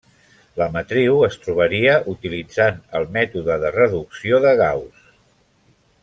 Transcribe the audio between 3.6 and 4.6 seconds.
de reducció de